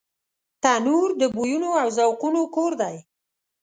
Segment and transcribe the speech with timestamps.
[0.63, 2.95] تنور د بویونو او ذوقونو کور دی